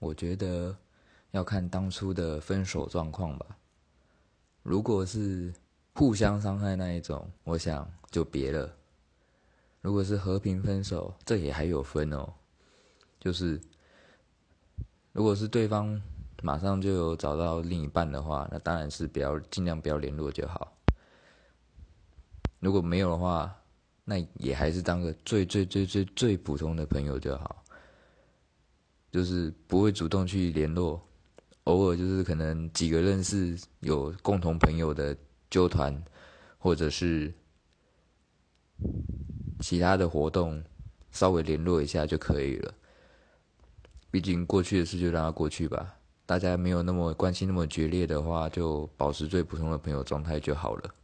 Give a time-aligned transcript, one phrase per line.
[0.00, 0.76] 我觉得
[1.30, 3.46] 要看当初的分手状况吧。
[4.64, 5.54] 如果是
[5.94, 8.74] 互相伤害那一种，我想就别了。
[9.80, 12.28] 如果是和平分手，这也还有分哦。
[13.20, 13.60] 就是
[15.12, 16.00] 如果是对方
[16.42, 20.76] 马上就有找到另一半的话，那当然是不要尽量不要联络就好。
[22.58, 23.54] 如果没有的话，
[24.04, 27.62] 那也还是当个最最最最最普通的朋友就好。
[29.10, 31.00] 就是不会主动去联络，
[31.64, 35.16] 偶尔就是可能几个认识有共同朋友的
[35.50, 36.02] 纠团，
[36.58, 37.32] 或者是
[39.60, 40.62] 其他的活动，
[41.10, 42.72] 稍微联络一下就可以了。
[44.10, 50.94] 毕竟过去的事就让它过去吧，大家没有那么关系那么决裂的话，就保持最普通的朋友状态就好了。